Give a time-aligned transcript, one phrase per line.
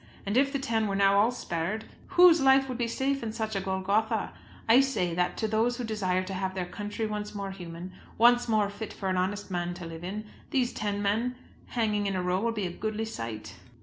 [0.25, 3.55] And if the ten were now all spared, whose life would be safe in such
[3.55, 4.33] a Golgotha?
[4.67, 8.47] I say that, to those who desire to have their country once more human, once
[8.49, 11.35] more fit for an honest man to live in, these ten men
[11.67, 13.57] hanging in a row will be a goodly sight."